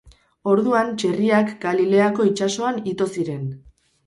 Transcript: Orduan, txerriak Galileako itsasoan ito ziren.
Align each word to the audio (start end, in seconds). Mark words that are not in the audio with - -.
Orduan, 0.53 0.87
txerriak 1.03 1.51
Galileako 1.67 2.27
itsasoan 2.31 2.81
ito 2.95 3.09
ziren. 3.19 3.47